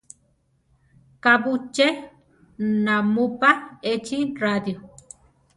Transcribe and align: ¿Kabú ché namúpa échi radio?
¿Kabú 1.23 1.53
ché 1.75 1.87
namúpa 2.83 3.49
échi 3.93 4.19
radio? 4.43 4.77